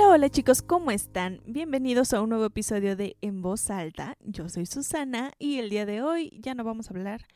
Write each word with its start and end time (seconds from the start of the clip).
Hola, 0.00 0.10
hola 0.10 0.30
chicos, 0.30 0.62
¿cómo 0.62 0.92
están? 0.92 1.42
Bienvenidos 1.44 2.12
a 2.12 2.22
un 2.22 2.28
nuevo 2.28 2.44
episodio 2.44 2.94
de 2.94 3.16
En 3.20 3.42
Voz 3.42 3.68
Alta. 3.68 4.16
Yo 4.20 4.48
soy 4.48 4.64
Susana 4.64 5.32
y 5.40 5.58
el 5.58 5.70
día 5.70 5.86
de 5.86 6.02
hoy 6.02 6.38
ya 6.40 6.54
no 6.54 6.62
vamos 6.62 6.86
a 6.86 6.94
hablar 6.94 7.26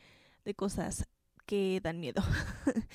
de 0.45 0.55
cosas 0.55 1.09
que 1.45 1.81
dan 1.83 1.99
miedo. 1.99 2.23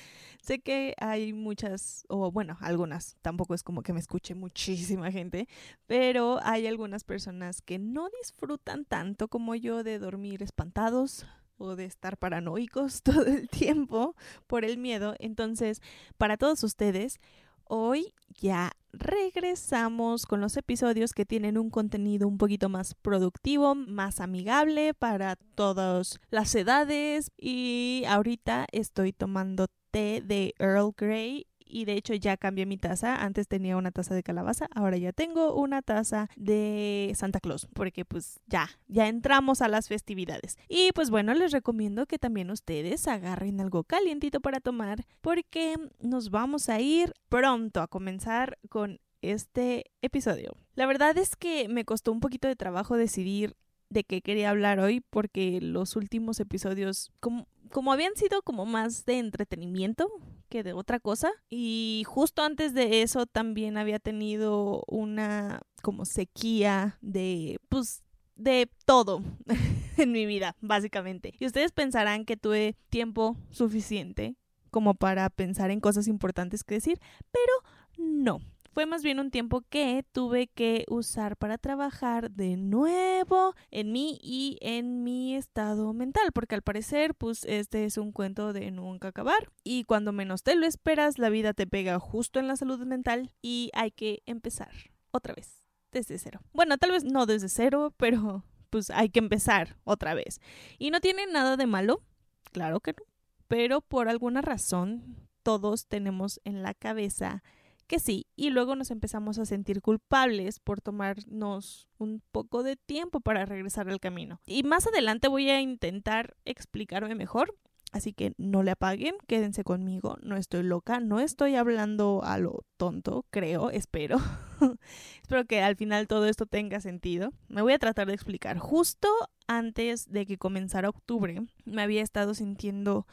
sé 0.42 0.60
que 0.60 0.94
hay 0.96 1.34
muchas, 1.34 2.06
o 2.08 2.32
bueno, 2.32 2.56
algunas, 2.62 3.18
tampoco 3.20 3.52
es 3.52 3.62
como 3.62 3.82
que 3.82 3.92
me 3.92 4.00
escuche 4.00 4.34
muchísima 4.34 5.12
gente, 5.12 5.48
pero 5.86 6.40
hay 6.44 6.66
algunas 6.66 7.04
personas 7.04 7.60
que 7.60 7.78
no 7.78 8.08
disfrutan 8.22 8.86
tanto 8.86 9.28
como 9.28 9.54
yo 9.54 9.82
de 9.82 9.98
dormir 9.98 10.42
espantados 10.42 11.26
o 11.58 11.76
de 11.76 11.84
estar 11.84 12.16
paranoicos 12.16 13.02
todo 13.02 13.26
el 13.26 13.50
tiempo 13.50 14.16
por 14.46 14.64
el 14.64 14.78
miedo. 14.78 15.14
Entonces, 15.18 15.82
para 16.16 16.38
todos 16.38 16.64
ustedes, 16.64 17.20
hoy 17.68 18.14
ya 18.40 18.72
regresamos 18.92 20.26
con 20.26 20.40
los 20.40 20.56
episodios 20.56 21.12
que 21.12 21.26
tienen 21.26 21.58
un 21.58 21.70
contenido 21.70 22.26
un 22.26 22.38
poquito 22.38 22.68
más 22.68 22.94
productivo, 22.94 23.74
más 23.74 24.20
amigable 24.20 24.94
para 24.94 25.36
todas 25.54 26.18
las 26.30 26.54
edades. 26.54 27.30
Y 27.36 28.04
ahorita 28.08 28.66
estoy 28.72 29.12
tomando 29.12 29.66
té 29.90 30.22
de 30.24 30.54
Earl 30.58 30.94
Grey 30.96 31.46
y 31.68 31.84
de 31.84 31.94
hecho 31.94 32.14
ya 32.14 32.36
cambié 32.36 32.66
mi 32.66 32.76
taza. 32.76 33.22
Antes 33.22 33.48
tenía 33.48 33.76
una 33.76 33.90
taza 33.90 34.14
de 34.14 34.22
calabaza, 34.22 34.68
ahora 34.74 34.96
ya 34.96 35.12
tengo 35.12 35.54
una 35.54 35.82
taza 35.82 36.28
de 36.36 37.12
Santa 37.14 37.40
Claus, 37.40 37.66
porque 37.74 38.04
pues 38.04 38.40
ya, 38.46 38.68
ya 38.86 39.08
entramos 39.08 39.62
a 39.62 39.68
las 39.68 39.88
festividades. 39.88 40.56
Y 40.68 40.92
pues 40.92 41.10
bueno, 41.10 41.34
les 41.34 41.52
recomiendo 41.52 42.06
que 42.06 42.18
también 42.18 42.50
ustedes 42.50 43.06
agarren 43.08 43.60
algo 43.60 43.84
calientito 43.84 44.40
para 44.40 44.60
tomar, 44.60 45.04
porque 45.20 45.76
nos 46.00 46.30
vamos 46.30 46.68
a 46.68 46.80
ir 46.80 47.12
pronto 47.28 47.80
a 47.80 47.88
comenzar 47.88 48.58
con 48.68 49.00
este 49.22 49.86
episodio. 50.02 50.56
La 50.74 50.86
verdad 50.86 51.16
es 51.18 51.36
que 51.36 51.68
me 51.68 51.84
costó 51.84 52.12
un 52.12 52.20
poquito 52.20 52.48
de 52.48 52.56
trabajo 52.56 52.96
decidir 52.96 53.56
de 53.90 54.04
qué 54.04 54.20
quería 54.20 54.50
hablar 54.50 54.80
hoy 54.80 55.00
porque 55.00 55.60
los 55.60 55.96
últimos 55.96 56.40
episodios 56.40 57.10
como, 57.20 57.48
como 57.70 57.92
habían 57.92 58.14
sido 58.16 58.42
como 58.42 58.66
más 58.66 59.06
de 59.06 59.18
entretenimiento 59.18 60.08
que 60.48 60.62
de 60.62 60.72
otra 60.72 61.00
cosa 61.00 61.30
y 61.48 62.04
justo 62.06 62.42
antes 62.42 62.74
de 62.74 63.02
eso 63.02 63.26
también 63.26 63.76
había 63.76 63.98
tenido 63.98 64.82
una 64.88 65.60
como 65.82 66.04
sequía 66.04 66.98
de 67.00 67.58
pues 67.68 68.02
de 68.34 68.70
todo 68.84 69.22
en 69.96 70.12
mi 70.12 70.26
vida 70.26 70.56
básicamente. 70.60 71.34
Y 71.38 71.46
ustedes 71.46 71.72
pensarán 71.72 72.24
que 72.24 72.36
tuve 72.36 72.76
tiempo 72.88 73.36
suficiente 73.50 74.36
como 74.70 74.94
para 74.94 75.30
pensar 75.30 75.70
en 75.70 75.80
cosas 75.80 76.08
importantes 76.08 76.64
que 76.64 76.74
decir 76.76 77.00
pero 77.30 77.52
no 77.96 78.40
fue 78.78 78.86
más 78.86 79.02
bien 79.02 79.18
un 79.18 79.32
tiempo 79.32 79.62
que 79.62 80.04
tuve 80.12 80.46
que 80.46 80.84
usar 80.86 81.36
para 81.36 81.58
trabajar 81.58 82.30
de 82.30 82.56
nuevo 82.56 83.56
en 83.72 83.90
mí 83.90 84.20
y 84.22 84.56
en 84.60 85.02
mi 85.02 85.34
estado 85.34 85.92
mental, 85.92 86.30
porque 86.32 86.54
al 86.54 86.62
parecer, 86.62 87.16
pues 87.16 87.44
este 87.46 87.86
es 87.86 87.98
un 87.98 88.12
cuento 88.12 88.52
de 88.52 88.70
nunca 88.70 89.08
acabar 89.08 89.50
y 89.64 89.82
cuando 89.82 90.12
menos 90.12 90.44
te 90.44 90.54
lo 90.54 90.64
esperas, 90.64 91.18
la 91.18 91.28
vida 91.28 91.54
te 91.54 91.66
pega 91.66 91.98
justo 91.98 92.38
en 92.38 92.46
la 92.46 92.54
salud 92.54 92.78
mental 92.86 93.32
y 93.42 93.72
hay 93.74 93.90
que 93.90 94.22
empezar 94.26 94.70
otra 95.10 95.34
vez, 95.34 95.64
desde 95.90 96.16
cero. 96.16 96.38
Bueno, 96.52 96.78
tal 96.78 96.92
vez 96.92 97.02
no 97.02 97.26
desde 97.26 97.48
cero, 97.48 97.92
pero 97.96 98.44
pues 98.70 98.90
hay 98.90 99.08
que 99.08 99.18
empezar 99.18 99.76
otra 99.82 100.14
vez. 100.14 100.40
Y 100.78 100.92
no 100.92 101.00
tiene 101.00 101.26
nada 101.26 101.56
de 101.56 101.66
malo, 101.66 102.04
claro 102.52 102.78
que 102.78 102.92
no, 102.92 103.02
pero 103.48 103.80
por 103.80 104.08
alguna 104.08 104.40
razón 104.40 105.26
todos 105.42 105.86
tenemos 105.86 106.40
en 106.44 106.62
la 106.62 106.74
cabeza 106.74 107.42
que 107.88 107.98
sí, 107.98 108.26
y 108.36 108.50
luego 108.50 108.76
nos 108.76 108.92
empezamos 108.92 109.38
a 109.38 109.46
sentir 109.46 109.80
culpables 109.80 110.60
por 110.60 110.80
tomarnos 110.80 111.88
un 111.98 112.22
poco 112.30 112.62
de 112.62 112.76
tiempo 112.76 113.20
para 113.20 113.46
regresar 113.46 113.88
al 113.88 113.98
camino. 113.98 114.40
Y 114.46 114.62
más 114.62 114.86
adelante 114.86 115.26
voy 115.26 115.50
a 115.50 115.60
intentar 115.60 116.36
explicarme 116.44 117.16
mejor, 117.16 117.56
así 117.90 118.12
que 118.12 118.34
no 118.36 118.62
le 118.62 118.72
apaguen, 118.72 119.16
quédense 119.26 119.64
conmigo, 119.64 120.18
no 120.22 120.36
estoy 120.36 120.62
loca, 120.62 121.00
no 121.00 121.18
estoy 121.18 121.56
hablando 121.56 122.22
a 122.22 122.38
lo 122.38 122.64
tonto, 122.76 123.24
creo, 123.30 123.70
espero. 123.70 124.18
espero 125.22 125.46
que 125.46 125.62
al 125.62 125.74
final 125.74 126.06
todo 126.06 126.26
esto 126.26 126.46
tenga 126.46 126.80
sentido. 126.80 127.32
Me 127.48 127.62
voy 127.62 127.72
a 127.72 127.78
tratar 127.78 128.06
de 128.06 128.14
explicar. 128.14 128.58
Justo 128.58 129.08
antes 129.46 130.10
de 130.10 130.26
que 130.26 130.36
comenzara 130.36 130.90
octubre, 130.90 131.40
me 131.64 131.82
había 131.82 132.02
estado 132.02 132.34
sintiendo 132.34 133.06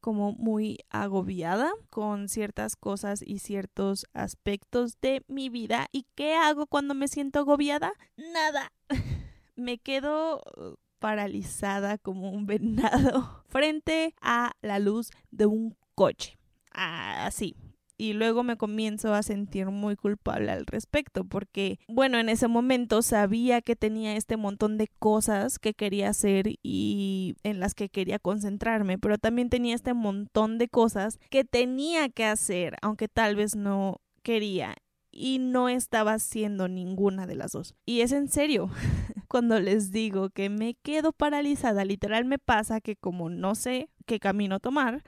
como 0.00 0.32
muy 0.32 0.78
agobiada 0.90 1.72
con 1.90 2.28
ciertas 2.28 2.76
cosas 2.76 3.22
y 3.24 3.38
ciertos 3.38 4.06
aspectos 4.12 5.00
de 5.00 5.24
mi 5.28 5.48
vida. 5.48 5.88
¿Y 5.92 6.06
qué 6.14 6.34
hago 6.34 6.66
cuando 6.66 6.94
me 6.94 7.08
siento 7.08 7.38
agobiada? 7.40 7.92
Nada. 8.16 8.72
me 9.56 9.78
quedo 9.78 10.42
paralizada 10.98 11.98
como 11.98 12.30
un 12.30 12.46
venado 12.46 13.44
frente 13.48 14.14
a 14.20 14.52
la 14.62 14.78
luz 14.78 15.10
de 15.30 15.46
un 15.46 15.76
coche. 15.94 16.38
Así, 16.70 17.56
y 18.00 18.14
luego 18.14 18.42
me 18.42 18.56
comienzo 18.56 19.12
a 19.12 19.22
sentir 19.22 19.66
muy 19.66 19.94
culpable 19.94 20.50
al 20.50 20.64
respecto 20.64 21.24
porque, 21.24 21.78
bueno, 21.86 22.18
en 22.18 22.30
ese 22.30 22.48
momento 22.48 23.02
sabía 23.02 23.60
que 23.60 23.76
tenía 23.76 24.16
este 24.16 24.38
montón 24.38 24.78
de 24.78 24.88
cosas 24.88 25.58
que 25.58 25.74
quería 25.74 26.08
hacer 26.08 26.46
y 26.62 27.36
en 27.42 27.60
las 27.60 27.74
que 27.74 27.90
quería 27.90 28.18
concentrarme, 28.18 28.96
pero 28.96 29.18
también 29.18 29.50
tenía 29.50 29.74
este 29.74 29.92
montón 29.92 30.56
de 30.56 30.68
cosas 30.68 31.18
que 31.28 31.44
tenía 31.44 32.08
que 32.08 32.24
hacer, 32.24 32.76
aunque 32.80 33.06
tal 33.06 33.36
vez 33.36 33.54
no 33.54 34.00
quería 34.22 34.76
y 35.12 35.38
no 35.38 35.68
estaba 35.68 36.14
haciendo 36.14 36.68
ninguna 36.68 37.26
de 37.26 37.34
las 37.34 37.52
dos. 37.52 37.74
Y 37.84 38.00
es 38.00 38.12
en 38.12 38.28
serio. 38.28 38.70
Cuando 39.28 39.60
les 39.60 39.92
digo 39.92 40.30
que 40.30 40.48
me 40.48 40.74
quedo 40.74 41.12
paralizada, 41.12 41.84
literal 41.84 42.24
me 42.24 42.38
pasa 42.38 42.80
que 42.80 42.96
como 42.96 43.28
no 43.28 43.54
sé 43.54 43.90
qué 44.06 44.18
camino 44.18 44.58
tomar, 44.58 45.04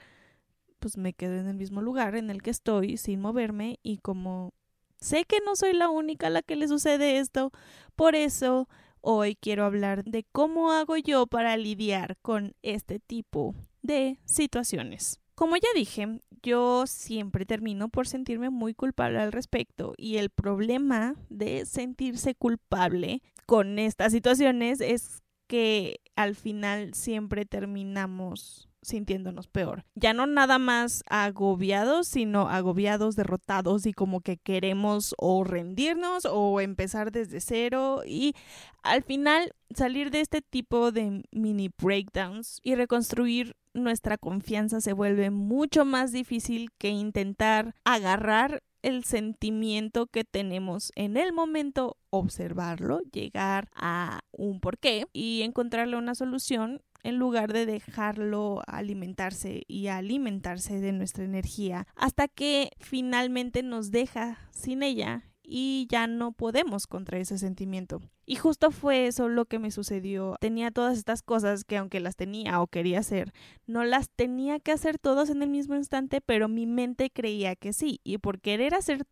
pues 0.83 0.99
me 0.99 1.13
quedo 1.13 1.37
en 1.37 1.47
el 1.47 1.55
mismo 1.55 1.81
lugar 1.81 2.17
en 2.17 2.29
el 2.29 2.43
que 2.43 2.51
estoy 2.51 2.97
sin 2.97 3.21
moverme 3.21 3.79
y 3.85 3.99
como 3.99 4.53
sé 5.01 5.25
que 5.25 5.39
no 5.47 5.55
soy 5.55 5.75
la 5.75 5.89
única 5.89 6.27
a 6.27 6.31
la 6.31 6.43
que 6.43 6.57
le 6.57 6.67
sucede 6.67 7.19
esto, 7.19 7.53
por 7.95 8.17
eso 8.17 8.69
hoy 9.01 9.37
quiero 9.37 9.65
hablar 9.65 10.03
de 10.03 10.25
cómo 10.33 10.73
hago 10.73 10.97
yo 10.97 11.29
para 11.29 11.57
lidiar 11.57 12.17
con 12.21 12.55
este 12.63 12.99
tipo 12.99 13.55
de 13.81 14.19
situaciones. 14.25 15.21
Como 15.37 15.57
ya 15.57 15.69
dije, 15.75 16.21
yo 16.43 16.89
siempre 16.89 17.47
termino 17.47 17.89
por 17.89 18.09
sentirme 18.09 18.51
muy 18.51 18.75
culpable 18.75 19.21
al 19.21 19.31
respecto 19.31 19.95
y 19.97 20.17
el 20.17 20.31
problema 20.31 21.15
de 21.29 21.65
sentirse 21.65 22.35
culpable 22.35 23.23
con 23.47 23.79
estas 23.79 24.11
situaciones 24.11 24.81
es 24.81 25.23
que 25.47 26.01
al 26.17 26.35
final 26.35 26.93
siempre 26.95 27.45
terminamos 27.45 28.69
sintiéndonos 28.83 29.47
peor. 29.47 29.85
Ya 29.95 30.13
no 30.13 30.27
nada 30.27 30.59
más 30.59 31.03
agobiados, 31.09 32.09
sino 32.09 32.49
agobiados, 32.49 33.17
derrotados 33.17 33.87
y 33.87 33.93
como 33.93 34.21
que 34.21 34.37
queremos 34.37 35.15
o 35.19 35.45
rendirnos 35.45 36.27
o 36.27 36.61
empezar 36.61 37.13
desde 37.13 37.41
cero 37.41 38.03
y 38.07 38.35
al 38.83 39.03
final 39.03 39.53
salir 39.75 40.11
de 40.11 40.21
este 40.21 40.43
tipo 40.43 40.93
de 40.93 41.23
mini 41.31 41.71
breakdowns 41.81 42.59
y 42.63 42.75
reconstruir 42.75 43.57
nuestra 43.75 44.19
confianza 44.19 44.81
se 44.81 44.93
vuelve 44.93 45.31
mucho 45.31 45.85
más 45.85 46.13
difícil 46.13 46.71
que 46.79 46.91
intentar 46.91 47.75
agarrar 47.85 48.63
el 48.83 49.05
sentimiento 49.05 50.07
que 50.07 50.25
tenemos 50.25 50.93
en 50.97 51.17
el 51.17 51.33
momento, 51.33 51.97
observarlo, 52.11 53.01
llegar 53.13 53.71
a 53.75 54.21
un 54.33 54.61
porqué 54.61 55.07
y 55.13 55.43
encontrarle 55.43 55.97
una 55.97 56.15
solución 56.15 56.83
en 57.03 57.17
lugar 57.17 57.53
de 57.53 57.67
dejarlo 57.67 58.63
alimentarse 58.67 59.63
y 59.67 59.89
alimentarse 59.89 60.81
de 60.81 60.93
nuestra 60.93 61.25
energía 61.25 61.87
hasta 61.97 62.29
que 62.29 62.71
finalmente 62.79 63.63
nos 63.63 63.91
deja 63.91 64.39
sin 64.51 64.83
ella 64.83 65.25
y 65.43 65.87
ya 65.91 66.07
no 66.07 66.33
podemos 66.33 66.87
contra 66.87 67.19
ese 67.19 67.39
sentimiento. 67.39 68.01
Y 68.25 68.37
justo 68.37 68.71
fue 68.71 69.07
eso 69.07 69.29
lo 69.29 69.45
que 69.47 69.59
me 69.59 69.71
sucedió. 69.71 70.37
Tenía 70.41 70.71
todas 70.71 70.97
estas 70.97 71.23
cosas 71.23 71.65
que 71.65 71.77
aunque 71.77 72.01
las 72.01 72.17
tenía 72.17 72.61
o 72.61 72.69
quería 72.69 73.01
hacer, 73.01 73.33
no 73.67 73.85
las 73.85 74.09
tenía 74.11 74.61
que 74.61 74.73
hacer 74.73 74.99
todas 74.99 75.29
en 75.29 75.43
el 75.43 75.51
mismo 75.51 75.75
instante, 75.75 76.21
pero 76.21 76.49
mi 76.49 76.67
mente 76.67 77.11
creía 77.11 77.57
que 77.57 77.73
sí. 77.73 78.01
Y 78.05 78.19
por 78.19 78.41
querer 78.41 78.75
hacer 78.75 79.05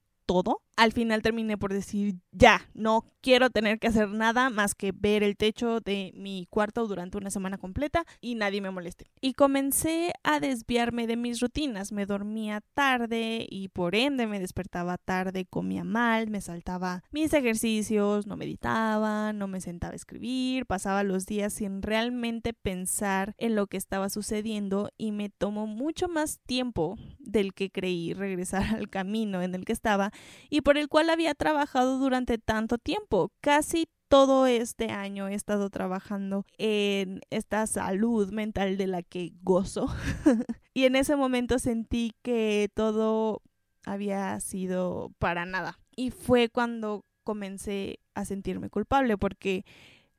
al 0.81 0.93
final 0.93 1.21
terminé 1.21 1.59
por 1.59 1.75
decir, 1.75 2.15
ya, 2.33 2.63
no 2.73 3.05
quiero 3.21 3.51
tener 3.51 3.79
que 3.79 3.89
hacer 3.89 4.09
nada 4.09 4.49
más 4.49 4.75
que 4.75 4.93
ver 4.93 5.23
el 5.23 5.37
techo 5.37 5.81
de 5.81 6.11
mi 6.15 6.47
cuarto 6.49 6.87
durante 6.87 7.19
una 7.19 7.29
semana 7.29 7.59
completa 7.59 8.05
y 8.23 8.35
nadie 8.35 8.63
me 8.63 8.71
moleste. 8.71 9.11
Y 9.21 9.35
comencé 9.35 10.15
a 10.23 10.41
desviarme 10.41 11.07
de 11.07 11.17
mis 11.17 11.41
rutinas. 11.41 11.93
Me 11.93 12.07
dormía 12.07 12.63
tarde 12.73 13.47
y 13.51 13.69
por 13.69 13.95
ende 13.95 14.27
me 14.27 14.41
despertaba 14.41 14.97
tarde, 14.97 15.45
comía 15.45 15.85
mal, 15.85 16.31
me 16.31 16.41
saltaba 16.41 17.03
mis 17.11 17.35
ejercicios, 17.35 18.27
no 18.27 18.39
meditaba, 18.39 19.35
no 19.35 19.49
me 19.49 19.61
sentaba 19.61 19.93
a 19.93 19.97
escribir, 19.97 20.65
pasaba 20.65 21.03
los 21.03 21.27
días 21.27 21.53
sin 21.53 21.83
realmente 21.83 22.55
pensar 22.55 23.35
en 23.37 23.55
lo 23.55 23.67
que 23.67 23.77
estaba 23.77 24.09
sucediendo 24.09 24.91
y 24.97 25.13
me 25.13 25.29
tomó 25.29 25.67
mucho 25.67 26.09
más 26.09 26.41
tiempo 26.47 26.97
del 27.19 27.53
que 27.53 27.71
creí 27.71 28.15
regresar 28.15 28.63
al 28.77 28.89
camino 28.89 29.43
en 29.43 29.55
el 29.55 29.67
que 29.67 29.75
estaba 29.75 30.11
y 30.49 30.61
por 30.63 30.79
el 30.79 30.89
cual 30.89 31.11
había 31.11 31.35
trabajado 31.35 31.99
durante 31.99 32.39
tanto 32.39 32.79
tiempo. 32.79 33.33
Casi 33.41 33.89
todo 34.09 34.47
este 34.47 34.91
año 34.91 35.29
he 35.29 35.35
estado 35.35 35.71
trabajando 35.71 36.45
en 36.59 37.21
esta 37.31 37.67
salud 37.69 38.33
mental 38.33 38.77
de 38.77 38.89
la 38.89 39.03
que 39.03 39.33
gozo. 39.43 39.87
y 40.75 40.85
en 40.85 40.97
ese 40.97 41.15
momento 41.15 41.59
sentí 41.61 42.13
que 42.23 42.71
todo 42.75 43.43
había 43.85 44.39
sido 44.41 45.13
para 45.19 45.47
nada. 45.47 45.79
Y 45.95 46.11
fue 46.11 46.49
cuando 46.49 47.05
comencé 47.23 48.01
a 48.15 48.25
sentirme 48.25 48.69
culpable 48.69 49.17
porque 49.17 49.65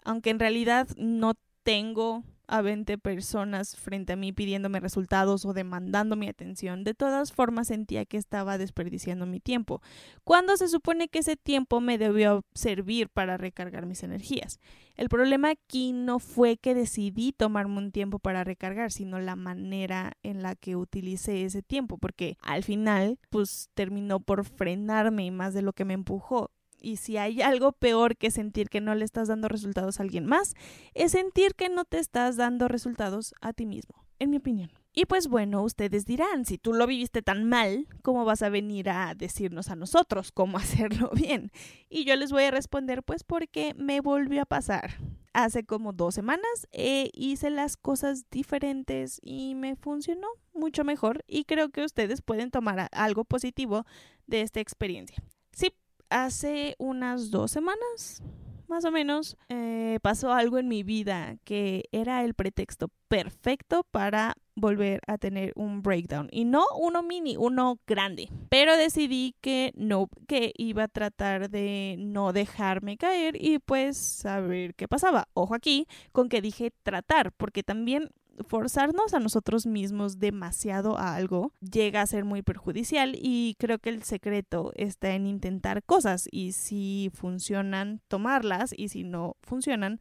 aunque 0.04 0.30
en 0.30 0.39
realidad 0.39 0.88
no 0.97 1.33
tengo 1.63 2.24
a 2.51 2.62
20 2.62 2.98
personas 2.98 3.75
frente 3.75 4.13
a 4.13 4.15
mí 4.15 4.33
pidiéndome 4.33 4.80
resultados 4.80 5.45
o 5.45 5.53
demandando 5.53 6.15
mi 6.15 6.27
atención, 6.27 6.83
de 6.83 6.94
todas 6.94 7.31
formas 7.31 7.68
sentía 7.68 8.06
que 8.06 8.18
estaba 8.18 8.57
desperdiciando 8.57 9.25
mi 9.25 9.39
tiempo, 9.39 9.81
cuando 10.24 10.57
se 10.57 10.68
supone 10.68 11.07
que 11.07 11.19
ese 11.19 11.38
tiempo 11.38 11.81
me 11.81 11.98
debió 11.98 12.44
servir 12.53 13.09
para 13.09 13.38
recargar 13.38 13.86
mis 13.86 14.03
energías. 14.03 14.59
El 14.95 15.09
problema 15.09 15.50
aquí 15.50 15.94
no 15.94 16.19
fue 16.19 16.57
que 16.57 16.75
decidí 16.75 17.31
tomarme 17.31 17.77
un 17.77 17.92
tiempo 17.92 18.19
para 18.19 18.44
recargar, 18.44 18.92
sino 18.92 19.19
la 19.19 19.36
manera 19.36 20.13
en 20.21 20.44
la 20.44 20.56
que 20.56 20.75
utilicé 20.75 21.45
ese 21.45 21.63
tiempo, 21.63 21.97
porque 21.97 22.38
al 22.42 22.63
final, 22.63 23.18
pues 23.30 23.69
terminó 23.74 24.19
por 24.19 24.45
frenarme 24.45 25.31
más 25.31 25.54
de 25.54 25.62
lo 25.62 25.74
que 25.74 25.86
me 25.86 25.94
empujó. 25.94 26.51
Y 26.81 26.98
si 26.98 27.18
hay 27.18 27.42
algo 27.42 27.72
peor 27.72 28.18
que 28.18 28.31
sentir 28.31 28.69
que 28.69 28.81
no 28.81 28.95
le 28.95 29.06
estás 29.06 29.28
dando 29.28 29.48
resultados 29.48 30.00
a 30.00 30.04
alguien 30.04 30.25
más, 30.25 30.56
es 30.94 31.12
sentir 31.12 31.56
que 31.56 31.69
no 31.69 31.86
te 31.86 32.00
estás 32.00 32.38
dando 32.38 32.68
resultados 32.68 33.33
a 33.42 33.54
ti 33.54 33.66
mismo, 33.66 34.06
en 34.19 34.31
mi 34.31 34.38
opinión. 34.38 34.72
Y 34.94 35.06
pues 35.06 35.30
bueno, 35.30 35.63
ustedes 35.63 36.06
dirán, 36.06 36.44
si 36.45 36.57
tú 36.57 36.74
lo 36.74 36.86
viviste 36.86 37.22
tan 37.22 37.45
mal, 37.45 37.88
¿cómo 38.01 38.25
vas 38.25 38.42
a 38.42 38.50
venir 38.50 38.89
a 38.89 39.16
decirnos 39.16 39.69
a 39.69 39.78
nosotros 39.78 40.33
cómo 40.33 40.57
hacerlo 40.57 41.12
bien? 41.13 41.51
Y 41.89 42.04
yo 42.04 42.16
les 42.18 42.31
voy 42.31 42.44
a 42.44 42.51
responder, 42.51 43.04
pues 43.04 43.24
porque 43.24 43.74
me 43.78 44.01
volvió 44.01 44.42
a 44.42 44.45
pasar. 44.45 44.98
Hace 45.33 45.63
como 45.63 45.94
dos 45.94 46.13
semanas 46.13 46.68
eh, 46.74 47.10
hice 47.13 47.50
las 47.51 47.78
cosas 47.78 48.30
diferentes 48.30 49.22
y 49.24 49.56
me 49.56 49.78
funcionó 49.78 50.28
mucho 50.54 50.83
mejor 50.83 51.24
y 51.25 51.45
creo 51.45 51.69
que 51.69 51.86
ustedes 51.86 52.22
pueden 52.22 52.51
tomar 52.51 52.89
algo 52.92 53.24
positivo 53.24 53.86
de 54.28 54.42
esta 54.42 54.60
experiencia. 54.60 55.24
Sí, 55.54 55.74
hace 56.11 56.75
unas 56.77 57.31
dos 57.31 57.51
semanas, 57.51 58.21
más 58.67 58.85
o 58.85 58.91
menos, 58.91 59.35
eh, 59.49 59.99
pasó 60.01 60.31
algo 60.31 60.57
en 60.57 60.67
mi 60.67 60.83
vida 60.83 61.35
que 61.43 61.85
era 61.91 62.23
el 62.23 62.33
pretexto 62.33 62.89
perfecto 63.07 63.83
para 63.91 64.35
volver 64.55 65.01
a 65.07 65.17
tener 65.17 65.51
un 65.55 65.81
breakdown. 65.81 66.29
Y 66.31 66.45
no 66.45 66.63
uno 66.79 67.03
mini, 67.03 67.35
uno 67.37 67.79
grande. 67.85 68.29
Pero 68.49 68.77
decidí 68.77 69.35
que 69.41 69.73
no, 69.75 70.07
que 70.27 70.53
iba 70.57 70.83
a 70.83 70.87
tratar 70.87 71.49
de 71.49 71.95
no 71.99 72.31
dejarme 72.31 72.97
caer 72.97 73.35
y 73.41 73.59
pues 73.59 73.97
saber 73.97 74.73
qué 74.75 74.87
pasaba. 74.87 75.27
Ojo 75.33 75.55
aquí 75.55 75.87
con 76.11 76.29
que 76.29 76.41
dije 76.41 76.71
tratar, 76.83 77.33
porque 77.33 77.63
también 77.63 78.09
forzarnos 78.48 79.13
a 79.13 79.19
nosotros 79.19 79.66
mismos 79.66 80.19
demasiado 80.19 80.98
a 80.98 81.16
algo 81.16 81.54
llega 81.60 82.01
a 82.01 82.07
ser 82.07 82.25
muy 82.25 82.42
perjudicial 82.42 83.16
y 83.16 83.56
creo 83.60 83.80
que 83.80 83.89
el 83.89 84.04
secreto 84.04 84.72
está 84.75 85.13
en 85.13 85.28
intentar 85.28 85.83
cosas 85.83 86.28
y 86.31 86.54
si 86.54 87.12
funcionan, 87.13 88.01
tomarlas 88.07 88.74
y 88.75 88.89
si 88.89 89.04
no 89.04 89.36
funcionan, 89.42 90.00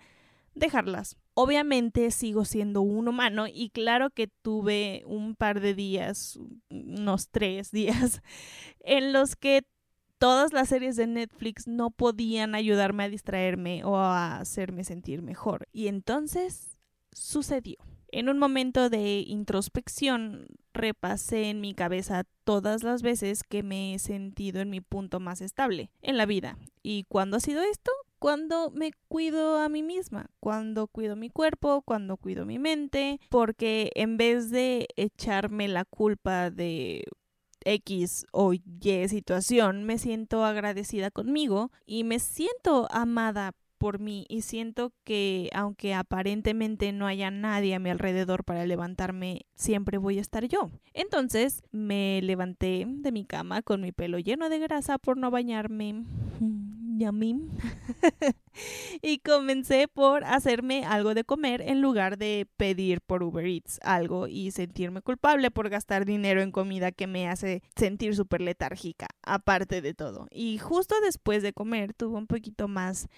dejarlas. 0.54 1.16
Obviamente 1.34 2.10
sigo 2.10 2.44
siendo 2.44 2.82
un 2.82 3.08
humano 3.08 3.46
y 3.46 3.70
claro 3.70 4.10
que 4.10 4.26
tuve 4.26 5.02
un 5.06 5.34
par 5.34 5.60
de 5.60 5.74
días, 5.74 6.38
unos 6.70 7.28
tres 7.30 7.70
días, 7.70 8.22
en 8.80 9.12
los 9.12 9.36
que 9.36 9.62
todas 10.18 10.52
las 10.52 10.68
series 10.68 10.96
de 10.96 11.06
Netflix 11.06 11.66
no 11.66 11.90
podían 11.90 12.54
ayudarme 12.54 13.04
a 13.04 13.08
distraerme 13.08 13.84
o 13.84 13.96
a 13.96 14.38
hacerme 14.38 14.84
sentir 14.84 15.22
mejor. 15.22 15.66
Y 15.72 15.88
entonces 15.88 16.78
sucedió. 17.12 17.78
En 18.12 18.28
un 18.28 18.38
momento 18.38 18.90
de 18.90 19.20
introspección 19.20 20.46
repasé 20.72 21.44
en 21.50 21.60
mi 21.60 21.74
cabeza 21.74 22.24
todas 22.44 22.82
las 22.82 23.02
veces 23.02 23.44
que 23.44 23.62
me 23.62 23.94
he 23.94 23.98
sentido 23.98 24.60
en 24.60 24.70
mi 24.70 24.80
punto 24.80 25.20
más 25.20 25.40
estable 25.40 25.90
en 26.02 26.16
la 26.16 26.26
vida. 26.26 26.58
¿Y 26.82 27.04
cuándo 27.04 27.36
ha 27.36 27.40
sido 27.40 27.62
esto? 27.62 27.92
Cuando 28.18 28.70
me 28.72 28.92
cuido 29.08 29.58
a 29.58 29.68
mí 29.68 29.82
misma, 29.82 30.30
cuando 30.40 30.88
cuido 30.88 31.16
mi 31.16 31.30
cuerpo, 31.30 31.82
cuando 31.82 32.16
cuido 32.16 32.44
mi 32.44 32.58
mente, 32.58 33.20
porque 33.30 33.92
en 33.94 34.16
vez 34.16 34.50
de 34.50 34.88
echarme 34.96 35.68
la 35.68 35.84
culpa 35.84 36.50
de 36.50 37.04
X 37.64 38.26
o 38.32 38.52
Y 38.52 38.62
situación, 39.08 39.84
me 39.84 39.98
siento 39.98 40.44
agradecida 40.44 41.10
conmigo 41.10 41.70
y 41.86 42.04
me 42.04 42.18
siento 42.18 42.88
amada 42.90 43.54
por 43.80 43.98
mí 43.98 44.26
y 44.28 44.42
siento 44.42 44.92
que 45.04 45.48
aunque 45.54 45.94
aparentemente 45.94 46.92
no 46.92 47.06
haya 47.06 47.30
nadie 47.30 47.74
a 47.74 47.78
mi 47.78 47.88
alrededor 47.88 48.44
para 48.44 48.66
levantarme, 48.66 49.46
siempre 49.54 49.96
voy 49.96 50.18
a 50.18 50.20
estar 50.20 50.44
yo. 50.44 50.70
Entonces 50.92 51.62
me 51.72 52.20
levanté 52.22 52.84
de 52.86 53.10
mi 53.10 53.24
cama 53.24 53.62
con 53.62 53.80
mi 53.80 53.90
pelo 53.90 54.18
lleno 54.18 54.50
de 54.50 54.58
grasa 54.58 54.98
por 54.98 55.16
no 55.16 55.30
bañarme. 55.30 56.04
Yummy. 57.00 57.48
y 59.02 59.20
comencé 59.20 59.88
por 59.88 60.24
hacerme 60.24 60.84
algo 60.84 61.14
de 61.14 61.24
comer 61.24 61.62
en 61.62 61.80
lugar 61.80 62.18
de 62.18 62.46
pedir 62.58 63.00
por 63.00 63.22
Uber 63.22 63.46
Eats 63.46 63.80
algo 63.82 64.28
y 64.28 64.50
sentirme 64.50 65.00
culpable 65.00 65.50
por 65.50 65.70
gastar 65.70 66.04
dinero 66.04 66.42
en 66.42 66.52
comida 66.52 66.92
que 66.92 67.06
me 67.06 67.28
hace 67.28 67.62
sentir 67.74 68.14
súper 68.14 68.42
letárgica, 68.42 69.08
aparte 69.22 69.80
de 69.80 69.94
todo. 69.94 70.26
Y 70.30 70.58
justo 70.58 70.94
después 71.02 71.42
de 71.42 71.54
comer 71.54 71.94
tuve 71.94 72.18
un 72.18 72.26
poquito 72.26 72.68
más 72.68 73.08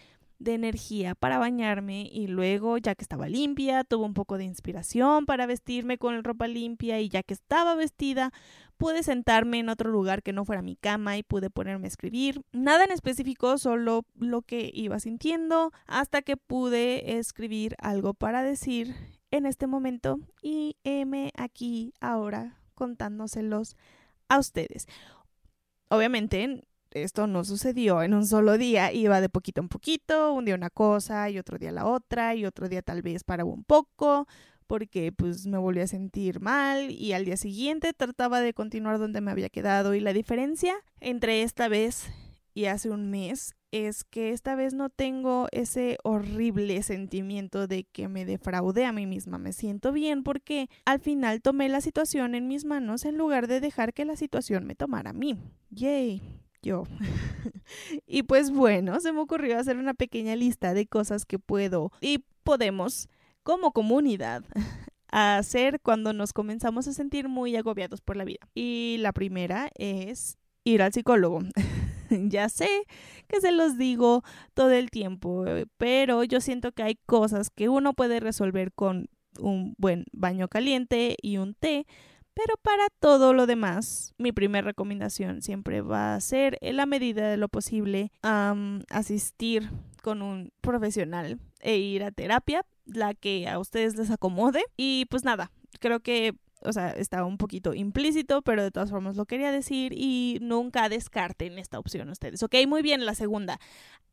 de 0.43 0.55
energía 0.55 1.15
para 1.15 1.39
bañarme 1.39 2.09
y 2.11 2.27
luego, 2.27 2.79
ya 2.79 2.95
que 2.95 3.03
estaba 3.03 3.29
limpia, 3.29 3.85
tuve 3.85 4.05
un 4.05 4.15
poco 4.15 4.39
de 4.39 4.45
inspiración 4.45 5.27
para 5.27 5.47
vestirme 5.47 5.99
con 5.99 6.23
ropa 6.25 6.49
limpia 6.49 7.01
y 7.01 7.09
ya 7.09 7.23
que 7.23 7.35
estaba 7.35 7.75
vestida, 7.75 8.33
pude 8.77 9.03
sentarme 9.03 9.61
en 9.61 9.69
otro 9.69 9.91
lugar 9.91 10.23
que 10.23 10.33
no 10.33 10.45
fuera 10.45 10.63
mi 10.63 10.77
cama 10.77 11.17
y 11.17 11.23
pude 11.23 11.51
ponerme 11.51 11.87
a 11.87 11.89
escribir. 11.89 12.43
Nada 12.53 12.85
en 12.85 12.91
específico, 12.91 13.57
solo 13.59 14.05
lo 14.17 14.43
que 14.43 14.71
iba 14.75 14.99
sintiendo 14.99 15.73
hasta 15.87 16.23
que 16.23 16.37
pude 16.37 17.19
escribir 17.19 17.77
algo 17.79 18.15
para 18.15 18.43
decir 18.43 18.95
en 19.31 19.47
este 19.47 19.67
momento 19.67 20.19
y 20.43 20.77
heme 20.85 21.33
aquí 21.37 21.95
ahora 22.01 22.59
contándoselos 22.75 23.77
a 24.29 24.39
ustedes. 24.39 24.87
Obviamente 25.89 26.65
esto 26.95 27.27
no 27.27 27.45
sucedió 27.45 28.03
en 28.03 28.15
un 28.15 28.27
solo 28.27 28.59
día, 28.59 28.93
iba 28.93 29.21
de 29.21 29.29
poquito 29.29 29.61
en 29.61 29.69
poquito, 29.69 30.33
un 30.33 30.45
día 30.45 30.55
una 30.55 30.71
cosa 30.71 31.31
y 31.31 31.39
otro 31.39 31.59
día 31.59 31.73
la 31.73 31.87
otra 31.87 32.35
y 32.35 32.45
otro 32.45 32.69
día 32.69 32.83
tal 32.83 33.03
vez 33.03 33.25
paraba 33.25 33.51
un 33.51 33.65
poco 33.65 34.27
porque 34.67 35.13
pues 35.13 35.47
me 35.47 35.59
volví 35.59 35.81
a 35.81 35.87
sentir 35.87 36.41
mal 36.41 36.91
y 36.91 37.13
al 37.13 37.25
día 37.25 37.37
siguiente 37.37 37.93
trataba 37.93 38.41
de 38.41 38.55
continuar 38.55 38.99
donde 38.99 39.21
me 39.21 39.31
había 39.31 39.49
quedado 39.49 39.95
y 39.95 40.01
la 40.01 40.13
diferencia 40.13 40.75
entre 41.01 41.43
esta 41.43 41.69
vez 41.69 42.11
y 42.55 42.67
hace 42.67 42.91
un 42.91 43.11
mes 43.11 43.55
es 43.71 44.05
que 44.05 44.31
esta 44.31 44.55
vez 44.55 44.75
no 44.75 44.91
tengo 44.91 45.49
ese 45.51 45.97
horrible 46.05 46.83
sentimiento 46.83 47.67
de 47.67 47.85
que 47.85 48.09
me 48.09 48.27
defraude 48.27 48.85
a 48.85 48.93
mí 48.93 49.07
misma. 49.07 49.39
Me 49.39 49.55
siento 49.55 49.93
bien 49.93 50.23
porque 50.23 50.69
al 50.85 51.01
final 51.01 51.41
tomé 51.41 51.71
la 51.71 51.81
situación 51.81 52.35
en 52.35 52.49
mis 52.49 52.67
manos 52.67 53.07
en 53.07 53.17
lugar 53.17 53.47
de 53.47 53.61
dejar 53.61 53.95
que 53.95 54.05
la 54.05 54.17
situación 54.17 54.67
me 54.67 54.75
tomara 54.75 55.11
a 55.11 55.15
mí. 55.15 55.39
Yay 55.71 56.21
yo. 56.63 56.85
y 58.07 58.23
pues 58.23 58.51
bueno, 58.51 59.01
se 59.01 59.13
me 59.13 59.21
ocurrió 59.21 59.59
hacer 59.59 59.77
una 59.77 59.95
pequeña 59.95 60.37
lista 60.37 60.75
de 60.75 60.87
cosas 60.87 61.25
que 61.27 61.39
puedo 61.39 61.93
y 62.01 62.25
podemos 62.43 63.09
como 63.43 63.73
comunidad 63.73 64.45
hacer 65.09 65.81
cuando 65.81 66.13
nos 66.13 66.33
comenzamos 66.33 66.89
a 66.89 66.93
sentir 66.93 67.29
muy 67.29 67.57
agobiados 67.57 68.01
por 68.01 68.17
la 68.17 68.25
vida. 68.25 68.49
Y 68.55 68.97
la 69.01 69.13
primera 69.13 69.71
es 69.75 70.39
ir 70.65 70.83
al 70.83 70.93
psicólogo. 70.93 71.41
ya 72.11 72.49
sé 72.49 72.69
que 73.29 73.41
se 73.41 73.53
los 73.53 73.79
digo 73.79 74.23
todo 74.55 74.71
el 74.71 74.91
tiempo, 74.91 75.45
pero 75.77 76.25
yo 76.25 76.41
siento 76.41 76.73
que 76.73 76.83
hay 76.83 76.97
cosas 77.07 77.51
que 77.51 77.69
uno 77.69 77.95
puede 77.95 78.21
resolver 78.21 78.73
con 78.73 79.09
un 79.39 79.75
buen 79.79 80.05
baño 80.13 80.49
caliente 80.49 81.17
y 81.23 81.39
un 81.39 81.55
té 81.55 81.87
Pero 82.35 82.55
para 82.63 82.87
todo 83.01 83.35
lo 83.35 83.47
demás, 83.47 84.15
mi 84.19 84.33
primera 84.33 84.65
recomendación 84.65 85.43
siempre 85.43 85.83
va 85.83 86.15
a 86.15 86.21
ser, 86.21 86.59
en 86.61 86.77
la 86.77 86.87
medida 86.87 87.29
de 87.29 87.37
lo 87.37 87.49
posible, 87.49 88.11
asistir 88.23 89.71
con 90.03 90.23
un 90.23 90.51
profesional 90.61 91.39
e 91.61 91.77
ir 91.77 92.05
a 92.05 92.11
terapia, 92.11 92.65
la 92.87 93.15
que 93.15 93.49
a 93.49 93.59
ustedes 93.59 93.97
les 93.97 94.11
acomode. 94.11 94.63
Y 94.77 95.07
pues 95.11 95.25
nada, 95.25 95.53
creo 95.79 96.01
que 96.01 96.35
o 96.65 96.73
sea, 96.73 96.91
está 96.91 97.25
un 97.25 97.39
poquito 97.39 97.75
implícito, 97.75 98.41
pero 98.43 98.63
de 98.63 98.71
todas 98.71 98.91
formas 98.91 99.17
lo 99.17 99.27
quería 99.27 99.51
decir 99.51 99.93
y 99.97 100.39
nunca 100.41 100.89
descarten 100.89 101.59
esta 101.59 101.79
opción 101.79 102.09
ustedes. 102.09 102.43
Ok, 102.45 102.55
muy 102.69 102.83
bien, 102.83 103.05
la 103.05 103.17
segunda, 103.17 103.59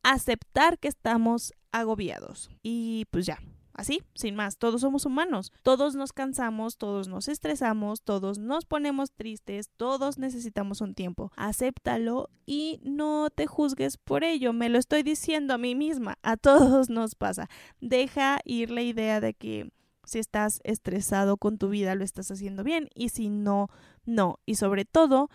aceptar 0.02 0.78
que 0.78 0.88
estamos 0.88 1.54
agobiados. 1.70 2.50
Y 2.62 3.06
pues 3.12 3.24
ya, 3.24 3.38
Así, 3.80 4.02
sin 4.14 4.36
más, 4.36 4.58
todos 4.58 4.82
somos 4.82 5.06
humanos, 5.06 5.52
todos 5.62 5.94
nos 5.94 6.12
cansamos, 6.12 6.76
todos 6.76 7.08
nos 7.08 7.28
estresamos, 7.28 8.02
todos 8.02 8.36
nos 8.36 8.66
ponemos 8.66 9.10
tristes, 9.10 9.70
todos 9.78 10.18
necesitamos 10.18 10.82
un 10.82 10.94
tiempo. 10.94 11.32
Acéptalo 11.34 12.28
y 12.44 12.78
no 12.82 13.30
te 13.30 13.46
juzgues 13.46 13.96
por 13.96 14.22
ello, 14.22 14.52
me 14.52 14.68
lo 14.68 14.78
estoy 14.78 15.02
diciendo 15.02 15.54
a 15.54 15.58
mí 15.58 15.74
misma, 15.74 16.18
a 16.20 16.36
todos 16.36 16.90
nos 16.90 17.14
pasa. 17.14 17.48
Deja 17.80 18.40
ir 18.44 18.70
la 18.70 18.82
idea 18.82 19.18
de 19.18 19.32
que 19.32 19.72
si 20.04 20.18
estás 20.18 20.60
estresado 20.62 21.38
con 21.38 21.56
tu 21.56 21.70
vida 21.70 21.94
lo 21.94 22.04
estás 22.04 22.30
haciendo 22.30 22.62
bien 22.62 22.90
y 22.94 23.08
si 23.08 23.30
no, 23.30 23.68
no. 24.04 24.40
Y 24.44 24.56
sobre 24.56 24.84
todo, 24.84 25.30